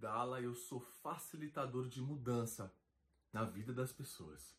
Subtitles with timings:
[0.00, 2.72] Abdala, eu sou facilitador de mudança
[3.30, 4.56] na vida das pessoas.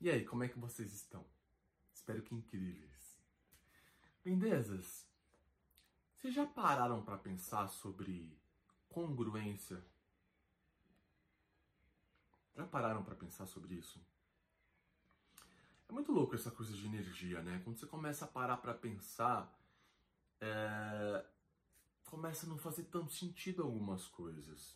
[0.00, 1.26] E aí, como é que vocês estão?
[1.92, 3.18] Espero que incríveis.
[4.24, 5.04] Lindezas,
[6.14, 8.38] vocês já pararam para pensar sobre
[8.88, 9.84] congruência?
[12.54, 14.00] Já pararam para pensar sobre isso?
[15.88, 17.60] É muito louco essa coisa de energia, né?
[17.64, 19.52] Quando você começa a parar para pensar,
[20.40, 21.24] é...
[22.06, 24.74] começa a não fazer tanto sentido algumas coisas,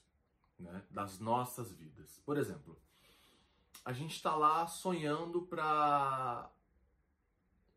[0.58, 0.82] né?
[0.90, 2.20] Das nossas vidas.
[2.24, 2.76] Por exemplo,
[3.84, 6.50] a gente está lá sonhando para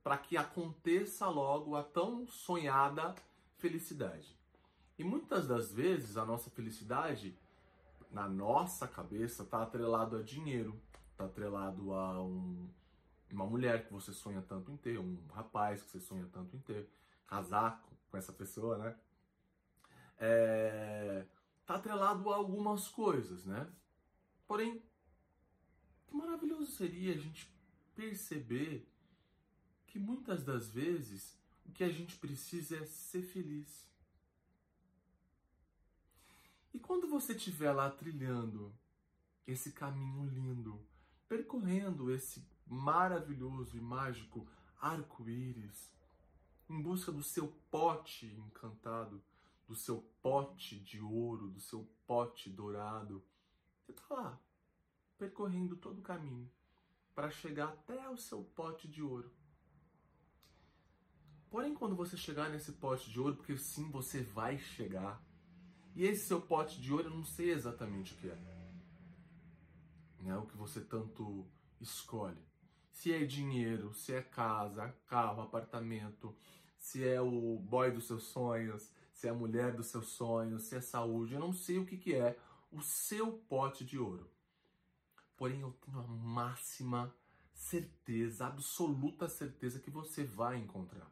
[0.04, 3.16] para que aconteça logo a tão sonhada
[3.58, 4.38] felicidade.
[5.00, 7.38] E muitas das vezes a nossa felicidade
[8.12, 10.78] na nossa cabeça está atrelado a dinheiro,
[11.12, 12.70] está atrelado a um,
[13.32, 16.60] uma mulher que você sonha tanto em ter, um rapaz que você sonha tanto em
[16.60, 16.90] ter,
[17.26, 18.96] casar com essa pessoa, né?
[20.26, 21.26] É,
[21.66, 23.70] tá atrelado a algumas coisas, né?
[24.48, 24.82] Porém,
[26.08, 27.54] que maravilhoso seria a gente
[27.94, 28.88] perceber
[29.86, 33.86] que muitas das vezes o que a gente precisa é ser feliz.
[36.74, 38.74] E quando você estiver lá trilhando
[39.46, 40.80] esse caminho lindo,
[41.28, 44.48] percorrendo esse maravilhoso e mágico
[44.80, 45.92] arco-íris,
[46.70, 49.22] em busca do seu pote encantado,
[49.74, 53.26] do seu pote de ouro, do seu pote dourado,
[53.82, 54.40] você está lá,
[55.18, 56.48] percorrendo todo o caminho
[57.16, 59.34] para chegar até o seu pote de ouro.
[61.50, 65.26] Porém, quando você chegar nesse pote de ouro, porque sim, você vai chegar,
[65.96, 68.36] e esse seu pote de ouro, eu não sei exatamente o que é.
[70.20, 70.38] Né?
[70.38, 71.48] O que você tanto
[71.82, 72.46] escolhe.
[72.92, 76.36] Se é dinheiro, se é casa, carro, apartamento,
[76.78, 80.76] se é o boy dos seus sonhos, se é a mulher dos seus sonhos, se
[80.76, 82.38] é saúde, eu não sei o que, que é
[82.72, 84.30] o seu pote de ouro
[85.44, 87.14] porém eu tenho a máxima
[87.54, 91.12] certeza, absoluta certeza que você vai encontrar.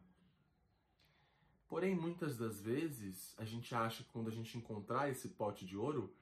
[1.68, 5.76] Porém, muitas das vezes, a gente acha que quando a gente encontrar esse pote de
[5.76, 6.14] ouro,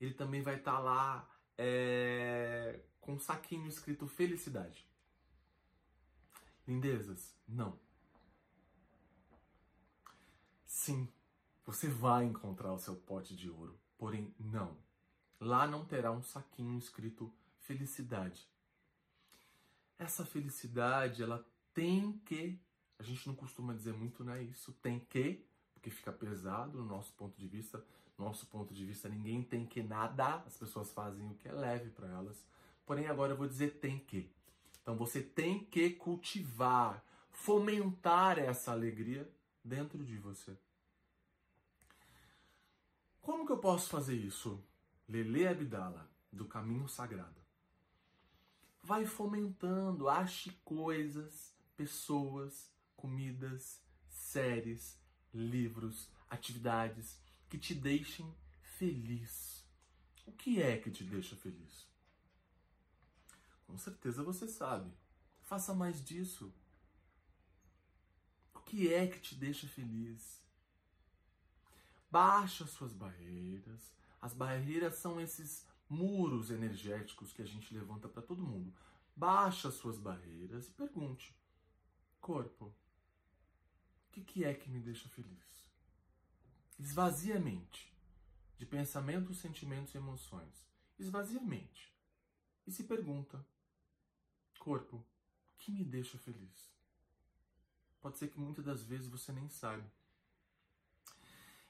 [0.00, 4.86] ele também vai estar tá lá é, com um saquinho escrito felicidade.
[6.66, 7.76] Lindezas, não.
[10.64, 11.08] Sim,
[11.68, 14.74] você vai encontrar o seu pote de ouro, porém não.
[15.38, 18.48] Lá não terá um saquinho escrito felicidade.
[19.98, 22.58] Essa felicidade, ela tem que,
[22.98, 27.12] a gente não costuma dizer muito, né, isso, tem que, porque fica pesado no nosso
[27.12, 27.84] ponto de vista.
[28.16, 31.90] Nosso ponto de vista, ninguém tem que nada, as pessoas fazem o que é leve
[31.90, 32.42] para elas.
[32.86, 34.32] Porém, agora eu vou dizer tem que.
[34.80, 39.30] Então você tem que cultivar, fomentar essa alegria
[39.62, 40.56] dentro de você.
[43.28, 44.64] Como que eu posso fazer isso?
[45.06, 47.38] Lele Abdala, do Caminho Sagrado
[48.82, 54.98] vai fomentando, ache coisas, pessoas, comidas, séries,
[55.34, 59.62] livros, atividades que te deixem feliz.
[60.24, 61.86] O que é que te deixa feliz?
[63.66, 64.90] Com certeza você sabe.
[65.42, 66.50] Faça mais disso.
[68.54, 70.47] O que é que te deixa feliz?
[72.10, 73.94] Baixa suas barreiras.
[74.20, 78.72] As barreiras são esses muros energéticos que a gente levanta para todo mundo.
[79.14, 81.34] Baixa suas barreiras e pergunte:
[82.20, 82.74] corpo, o
[84.12, 85.68] que, que é que me deixa feliz?
[86.78, 87.92] Esvazia a mente
[88.56, 90.66] de pensamentos, sentimentos e emoções.
[90.98, 91.92] Esvazia a mente
[92.66, 93.44] e se pergunta:
[94.58, 95.04] corpo, o
[95.58, 96.72] que me deixa feliz?
[98.00, 99.90] Pode ser que muitas das vezes você nem saiba.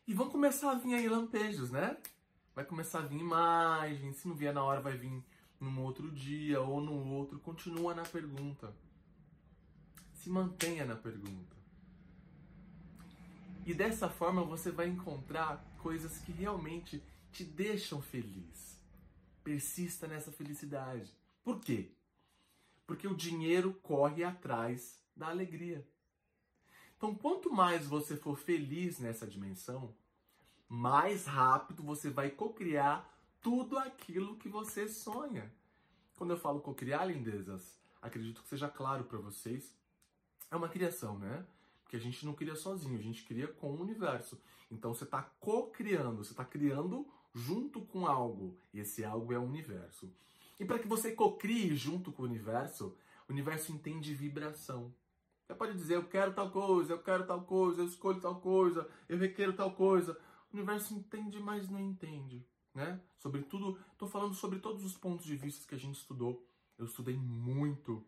[0.08, 1.96] E vão começar a vir aí lampejos, né?
[2.58, 5.22] vai começar a vir imagem, se não vier na hora vai vir
[5.60, 8.74] num outro dia ou no outro, continua na pergunta.
[10.12, 11.56] Se mantenha na pergunta.
[13.64, 17.00] E dessa forma você vai encontrar coisas que realmente
[17.30, 18.76] te deixam feliz.
[19.44, 21.14] Persista nessa felicidade.
[21.44, 21.92] Por quê?
[22.88, 25.86] Porque o dinheiro corre atrás da alegria.
[26.96, 29.94] Então, quanto mais você for feliz nessa dimensão,
[30.68, 33.08] mais rápido você vai cocriar
[33.40, 35.50] tudo aquilo que você sonha.
[36.16, 39.74] Quando eu falo cocriar, lindezas, acredito que seja claro para vocês,
[40.50, 41.46] é uma criação, né?
[41.82, 44.38] Porque a gente não cria sozinho, a gente cria com o universo.
[44.70, 48.58] Então você está co-criando, você está criando junto com algo.
[48.74, 50.12] E esse algo é o universo.
[50.60, 52.96] E para que você cocrie junto com o universo,
[53.28, 54.92] o universo entende vibração.
[55.46, 58.86] Você pode dizer, eu quero tal coisa, eu quero tal coisa, eu escolho tal coisa,
[59.08, 60.18] eu requero tal coisa.
[60.52, 63.00] O universo entende, mas não entende, né?
[63.18, 66.46] Sobretudo, estou falando sobre todos os pontos de vista que a gente estudou.
[66.76, 68.04] Eu estudei muito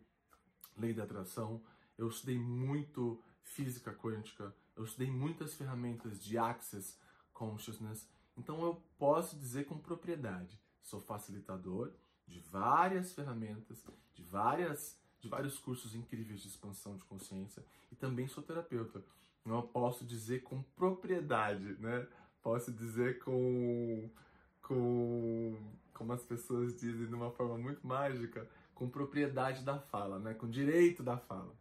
[0.77, 1.63] lei da atração,
[1.99, 6.99] eu estudei muito física quântica, eu estudei muitas ferramentas de Access
[7.33, 11.93] Consciousness, então eu posso dizer com propriedade, sou facilitador
[12.27, 13.85] de várias ferramentas,
[14.15, 17.63] de várias de vários cursos incríveis de expansão de consciência
[17.93, 19.05] e também sou terapeuta.
[19.45, 22.07] Eu posso dizer com propriedade, né?
[22.43, 24.11] Posso dizer com
[24.63, 25.59] com
[25.93, 30.33] como as pessoas dizem de uma forma muito mágica, com propriedade da fala, né?
[30.33, 31.55] Com direito da fala.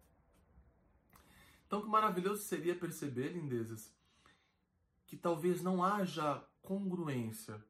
[1.68, 3.94] Então, que maravilhoso seria perceber, lindezas,
[5.06, 7.62] que talvez não haja congruência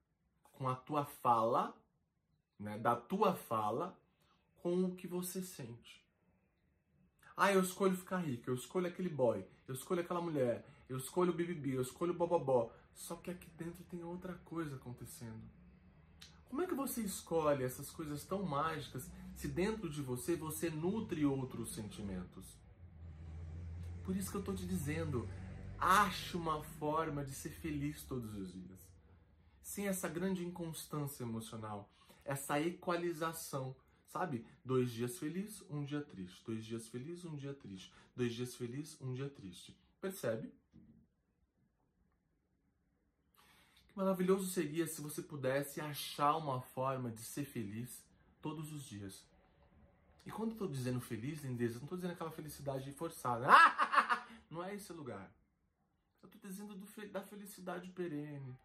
[0.54, 1.76] com a tua fala,
[2.60, 3.98] né, da tua fala,
[4.58, 6.06] com o que você sente.
[7.36, 11.32] Ah, eu escolho ficar rico, eu escolho aquele boy, eu escolho aquela mulher, eu escolho
[11.32, 12.74] o BBB, eu escolho o bobobó.
[12.94, 15.42] Só que aqui dentro tem outra coisa acontecendo.
[16.50, 21.24] Como é que você escolhe essas coisas tão mágicas se dentro de você você nutre
[21.24, 22.58] outros sentimentos?
[24.04, 25.30] Por isso que eu estou te dizendo,
[25.78, 28.90] ache uma forma de ser feliz todos os dias.
[29.62, 31.88] Sem essa grande inconstância emocional,
[32.26, 33.76] essa equalização,
[34.08, 34.44] sabe?
[34.66, 36.44] Dois dias feliz, um dia triste.
[36.44, 37.94] Dois dias feliz, um dia triste.
[38.16, 39.78] Dois dias feliz, um dia triste.
[40.02, 40.52] Percebe?
[43.76, 48.02] Que maravilhoso seria se você pudesse achar uma forma de ser feliz
[48.42, 49.28] todos os dias.
[50.26, 53.48] E quando eu estou dizendo feliz, lindeza, eu não estou dizendo aquela felicidade forçada.
[54.50, 55.30] não é esse lugar.
[56.24, 58.58] Eu estou dizendo do, da felicidade perene.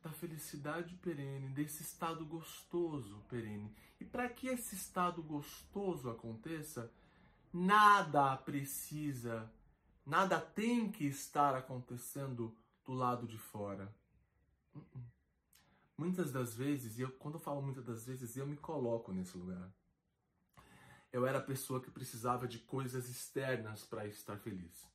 [0.00, 3.74] Da felicidade perene, desse estado gostoso perene.
[3.98, 6.88] E para que esse estado gostoso aconteça,
[7.52, 9.50] nada precisa,
[10.06, 13.94] nada tem que estar acontecendo do lado de fora.
[14.74, 15.02] Uh -uh.
[15.96, 19.36] Muitas das vezes, e eu, quando eu falo muitas das vezes, eu me coloco nesse
[19.36, 19.72] lugar
[21.12, 24.88] eu era a pessoa que precisava de coisas externas para estar feliz.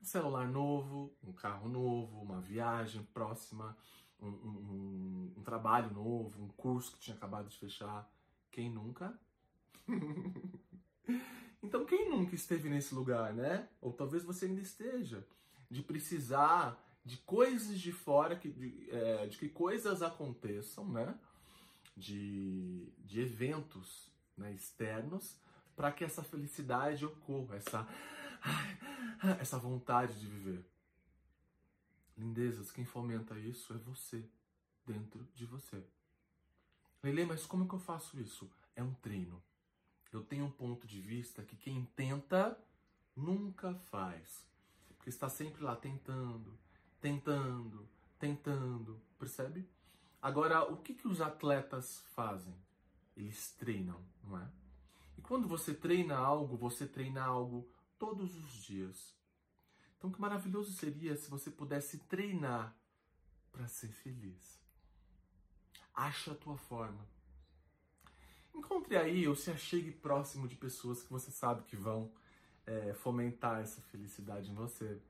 [0.00, 3.76] Um celular novo, um carro novo, uma viagem próxima,
[4.20, 8.08] um, um, um trabalho novo, um curso que tinha acabado de fechar.
[8.50, 9.18] Quem nunca?
[11.62, 13.66] então, quem nunca esteve nesse lugar, né?
[13.80, 15.26] Ou talvez você ainda esteja,
[15.70, 21.16] de precisar de coisas de fora, que, de, é, de que coisas aconteçam, né?
[21.96, 25.36] de, de eventos né, externos
[25.74, 27.88] para que essa felicidade ocorra, essa,
[29.40, 30.64] essa vontade de viver.
[32.16, 34.24] Lindezas, quem fomenta isso é você,
[34.86, 35.82] dentro de você.
[37.02, 38.50] Lele, mas como que eu faço isso?
[38.74, 39.42] É um treino.
[40.12, 42.58] Eu tenho um ponto de vista que quem tenta
[43.14, 44.46] nunca faz.
[45.06, 46.58] Porque está sempre lá tentando,
[47.00, 47.88] tentando,
[48.18, 49.64] tentando, percebe?
[50.20, 52.52] Agora, o que, que os atletas fazem?
[53.16, 54.50] Eles treinam, não é?
[55.16, 59.14] E quando você treina algo, você treina algo todos os dias.
[59.96, 62.76] Então, que maravilhoso seria se você pudesse treinar
[63.52, 64.60] para ser feliz.
[65.94, 67.06] Acha a tua forma.
[68.52, 72.10] Encontre aí ou se achegue próximo de pessoas que você sabe que vão
[72.66, 75.00] é, fomentar essa felicidade em você.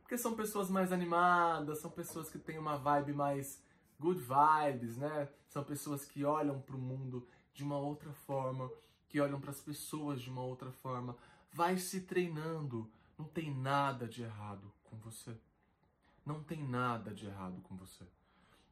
[0.00, 3.62] Porque são pessoas mais animadas, são pessoas que têm uma vibe mais
[3.98, 5.28] good vibes, né?
[5.48, 8.70] São pessoas que olham para o mundo de uma outra forma,
[9.08, 11.16] que olham para as pessoas de uma outra forma.
[11.52, 12.90] Vai se treinando.
[13.18, 15.36] Não tem nada de errado com você.
[16.24, 18.04] Não tem nada de errado com você.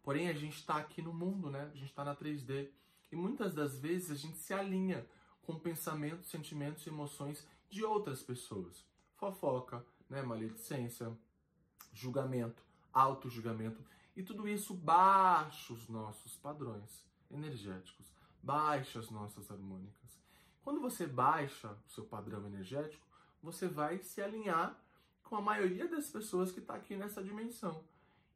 [0.03, 1.71] Porém, a gente está aqui no mundo, né?
[1.73, 2.71] A gente está na 3D.
[3.11, 5.07] E muitas das vezes a gente se alinha
[5.43, 8.85] com pensamentos, sentimentos e emoções de outras pessoas.
[9.15, 10.23] Fofoca, né?
[10.23, 11.17] maledicência,
[11.93, 13.83] julgamento, auto-julgamento.
[14.17, 18.07] E tudo isso baixa os nossos padrões energéticos,
[18.43, 20.19] baixa as nossas harmônicas.
[20.63, 23.07] Quando você baixa o seu padrão energético,
[23.43, 24.79] você vai se alinhar
[25.23, 27.85] com a maioria das pessoas que está aqui nessa dimensão.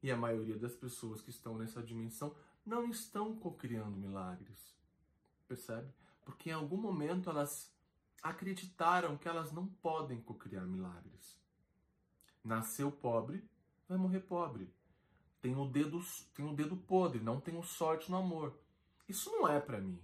[0.03, 2.35] E a maioria das pessoas que estão nessa dimensão
[2.65, 4.75] não estão cocriando milagres.
[5.47, 5.93] Percebe?
[6.25, 7.73] Porque em algum momento elas
[8.23, 11.41] acreditaram que elas não podem cocriar milagres.
[12.43, 13.49] Nasceu pobre,
[13.89, 14.73] vai morrer pobre
[15.41, 16.03] tem o dedo,
[16.35, 18.55] tem o dedo podre, não tenho sorte no amor.
[19.09, 20.01] Isso não é para mim.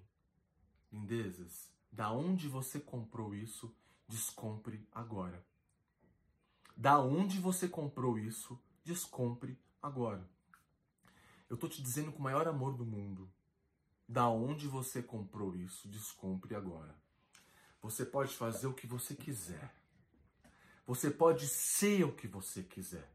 [0.90, 3.74] Lindezas, da onde você comprou isso,
[4.08, 5.44] descompre agora.
[6.76, 10.28] Da onde você comprou isso, descompre agora.
[11.48, 13.30] Eu tô te dizendo com o maior amor do mundo.
[14.08, 16.96] Da onde você comprou isso, descompre agora.
[17.86, 19.72] Você pode fazer o que você quiser.
[20.84, 23.08] Você pode ser o que você quiser.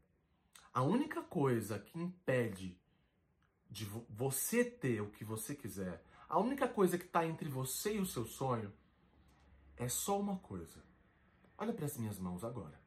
[0.72, 2.80] A única coisa que impede
[3.70, 8.00] de você ter o que você quiser, a única coisa que está entre você e
[8.00, 8.72] o seu sonho
[9.76, 10.82] é só uma coisa.
[11.58, 12.80] Olha para as minhas mãos agora.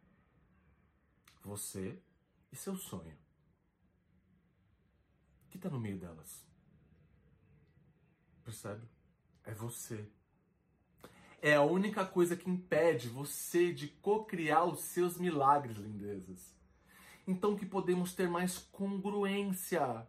[1.43, 2.01] Você
[2.51, 3.15] e seu sonho.
[5.45, 6.43] O que está no meio delas?
[8.43, 8.87] Percebe?
[9.43, 10.11] É você.
[11.45, 16.51] É a única coisa que impede você de co-criar os seus milagres, lindezas.
[17.27, 20.07] Então que podemos ter mais congruência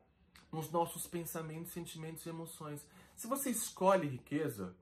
[0.50, 2.86] nos nossos pensamentos, sentimentos e emoções.
[3.14, 4.74] Se você escolhe riqueza,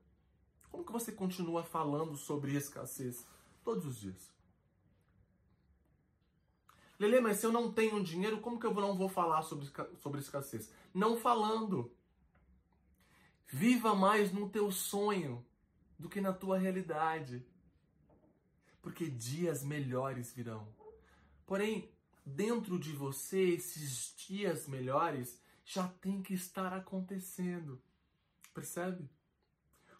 [0.71, 3.27] como que você continua falando sobre escassez
[3.61, 4.31] todos os dias?
[6.97, 10.21] Lele, mas se eu não tenho dinheiro, como que eu não vou falar sobre, sobre
[10.21, 10.71] escassez?
[10.93, 11.91] Não falando.
[13.45, 15.45] Viva mais no teu sonho
[15.97, 17.45] do que na tua realidade.
[18.81, 20.67] Porque dias melhores virão.
[21.45, 21.91] Porém,
[22.25, 27.81] dentro de você, esses dias melhores já tem que estar acontecendo.
[28.53, 29.09] Percebe?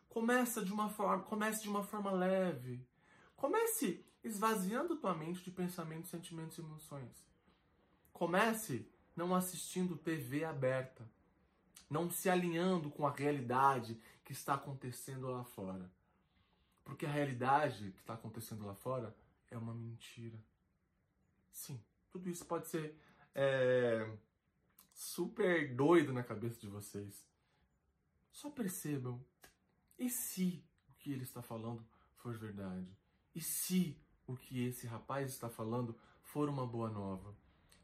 [0.08, 2.88] Começa de uma forma, comece de uma forma leve.
[3.36, 7.26] Comece esvaziando tua mente de pensamentos, sentimentos e emoções.
[8.14, 11.10] Comece não assistindo TV aberta,
[11.90, 15.90] não se alinhando com a realidade que está acontecendo lá fora.
[16.84, 19.16] Porque a realidade que está acontecendo lá fora
[19.50, 20.38] é uma mentira.
[21.52, 21.80] Sim,
[22.12, 22.96] tudo isso pode ser
[23.34, 24.08] é,
[24.94, 27.26] super doido na cabeça de vocês.
[28.32, 29.24] Só percebam.
[29.98, 31.86] E se o que ele está falando
[32.18, 32.88] for verdade?
[33.34, 37.36] E se o que esse rapaz está falando for uma boa nova?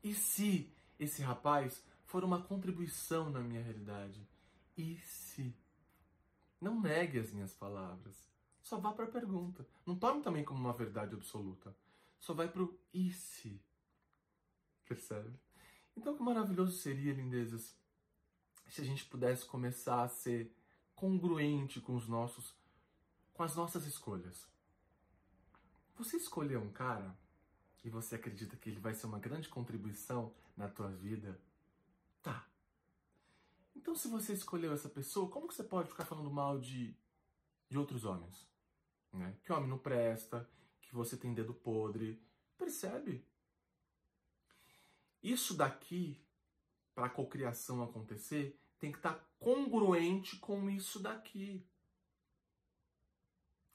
[0.03, 4.27] E se esse rapaz for uma contribuição na minha realidade?
[4.77, 5.55] E se?
[6.59, 8.29] Não negue as minhas palavras.
[8.61, 9.65] Só vá para a pergunta.
[9.85, 11.73] Não tome também como uma verdade absoluta.
[12.19, 13.61] Só vai para o e se.
[14.85, 15.31] Percebe?
[15.95, 17.73] Então, que maravilhoso seria, lindezas,
[18.67, 20.53] se a gente pudesse começar a ser
[20.93, 22.53] congruente com os nossos,
[23.33, 24.45] com as nossas escolhas.
[25.95, 27.17] Você escolheu um cara
[27.85, 31.39] e você acredita que ele vai ser uma grande contribuição na tua vida?
[33.81, 36.95] Então, se você escolheu essa pessoa, como que você pode ficar falando mal de,
[37.67, 38.47] de outros homens?
[39.11, 39.35] Né?
[39.43, 40.47] Que homem não presta,
[40.79, 42.21] que você tem dedo podre.
[42.59, 43.27] Percebe?
[45.23, 46.23] Isso daqui,
[46.93, 51.67] para a cocriação acontecer, tem que estar tá congruente com isso daqui.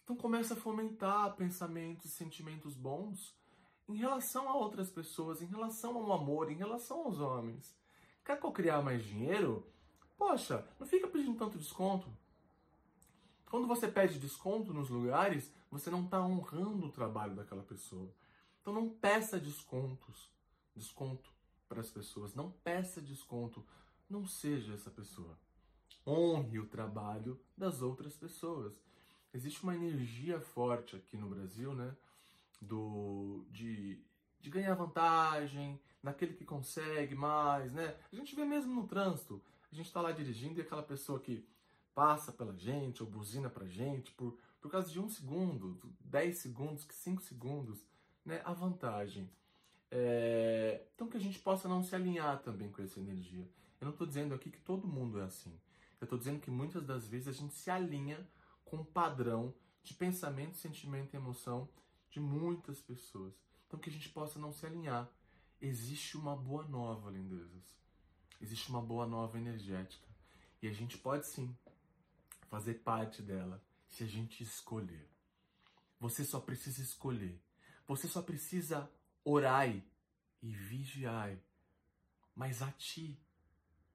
[0.05, 3.37] Então começa a fomentar pensamentos e sentimentos bons
[3.89, 7.77] em relação a outras pessoas, em relação ao amor, em relação aos homens.
[8.25, 9.69] Quer cocriar mais dinheiro?
[10.17, 12.09] Poxa, não fica pedindo tanto desconto.
[13.51, 18.13] Quando você pede desconto nos lugares, você não está honrando o trabalho daquela pessoa.
[18.61, 20.31] Então não peça descontos.
[20.75, 21.31] Desconto
[21.69, 22.35] para as pessoas.
[22.35, 23.65] Não peça desconto.
[24.09, 25.39] Não seja essa pessoa.
[26.07, 28.75] Honre o trabalho das outras pessoas.
[29.33, 31.95] Existe uma energia forte aqui no Brasil, né?
[32.61, 34.03] Do, de,
[34.41, 37.97] de ganhar vantagem, naquele que consegue mais, né?
[38.13, 39.43] A gente vê mesmo no trânsito.
[39.71, 41.47] A gente está lá dirigindo e aquela pessoa que
[41.95, 46.87] passa pela gente ou buzina pra gente por, por causa de um segundo, 10 segundos,
[46.91, 47.85] 5 segundos,
[48.25, 48.43] né?
[48.45, 49.31] A vantagem.
[49.91, 50.85] É...
[50.95, 53.49] Então que a gente possa não se alinhar também com essa energia.
[53.81, 55.59] Eu não estou dizendo aqui que todo mundo é assim.
[56.01, 58.27] Eu estou dizendo que muitas das vezes a gente se alinha
[58.65, 61.69] com o padrão de pensamento, sentimento e emoção
[62.11, 63.35] de muitas pessoas.
[63.67, 65.09] Então que a gente possa não se alinhar.
[65.61, 67.75] Existe uma boa nova, lindezas.
[68.40, 70.07] Existe uma boa nova energética.
[70.62, 71.57] E a gente pode sim
[72.49, 75.09] fazer parte dela se a gente escolher.
[75.99, 77.40] Você só precisa escolher.
[77.87, 78.90] Você só precisa
[79.28, 79.83] Orai
[80.40, 81.43] e vigiai,
[82.33, 83.21] mas a ti,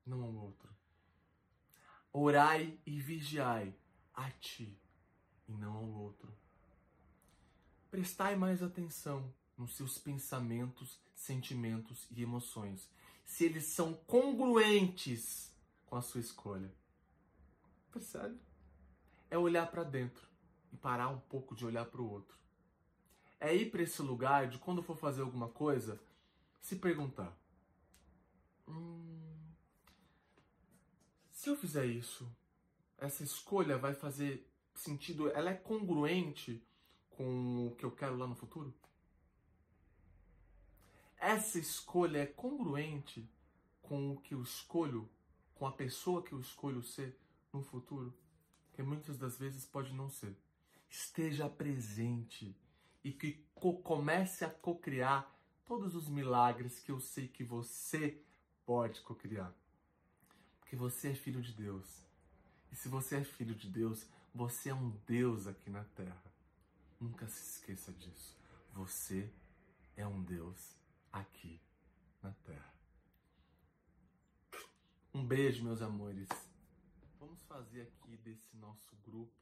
[0.05, 0.69] não ao outro.
[2.11, 3.73] Orai e vigiai
[4.13, 4.77] a ti
[5.47, 6.35] e não ao outro.
[7.89, 12.89] Prestai mais atenção nos seus pensamentos, sentimentos e emoções,
[13.23, 16.71] se eles são congruentes com a sua escolha.
[17.91, 18.39] Percebe?
[19.29, 20.27] É olhar para dentro
[20.71, 22.41] e parar um pouco de olhar para o outro
[23.41, 25.99] é ir para esse lugar de quando for fazer alguma coisa,
[26.61, 27.35] se perguntar:
[28.67, 29.35] hum,
[31.31, 32.31] se eu fizer isso,
[32.99, 35.29] essa escolha vai fazer sentido?
[35.31, 36.63] Ela é congruente
[37.09, 38.71] com o que eu quero lá no futuro?
[41.21, 43.29] Essa escolha é congruente
[43.83, 45.07] com o que eu escolho,
[45.53, 47.15] com a pessoa que eu escolho ser
[47.53, 48.11] no futuro?
[48.73, 50.35] Que muitas das vezes pode não ser.
[50.89, 52.57] Esteja presente
[53.03, 53.45] e que
[53.83, 55.31] comece a cocriar
[55.63, 58.19] todos os milagres que eu sei que você
[58.65, 59.53] pode cocriar.
[60.59, 62.03] Porque você é filho de Deus.
[62.71, 66.23] E se você é filho de Deus, você é um Deus aqui na terra.
[66.99, 68.35] Nunca se esqueça disso.
[68.73, 69.31] Você
[69.95, 70.80] é um Deus
[71.11, 71.59] aqui
[72.21, 72.73] na terra.
[75.13, 76.29] Um beijo, meus amores.
[77.19, 79.35] Vamos fazer aqui desse nosso grupo,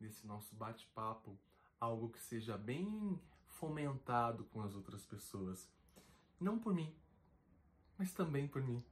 [0.00, 1.38] desse nosso bate-papo,
[1.80, 5.68] algo que seja bem fomentado com as outras pessoas.
[6.40, 6.94] Não por mim,
[7.96, 8.84] mas também por mim.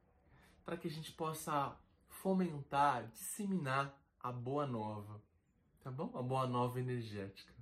[0.65, 1.77] Para que a gente possa
[2.09, 5.23] fomentar, disseminar a boa nova,
[5.81, 6.11] tá bom?
[6.17, 7.55] A boa nova energética.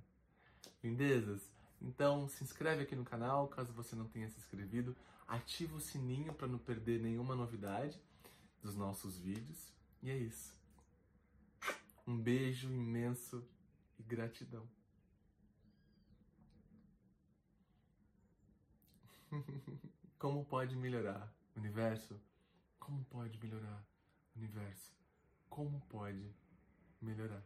[0.83, 1.54] Lindezas?
[1.85, 6.33] Então se inscreve aqui no canal, caso você não tenha se inscrevido, ativa o sininho
[6.33, 8.01] para não perder nenhuma novidade
[8.61, 9.71] dos nossos vídeos.
[10.01, 10.55] E é isso.
[12.07, 13.47] Um beijo imenso
[13.99, 14.67] e gratidão.
[20.17, 21.31] Como pode melhorar?
[21.55, 22.19] Universo,
[22.79, 23.85] como pode melhorar?
[24.35, 24.91] Universo,
[25.49, 26.35] como pode
[27.01, 27.43] melhorar?